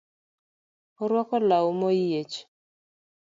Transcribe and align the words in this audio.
Orwako 1.03 1.35
law 1.49 1.65
moyiech 1.79 2.35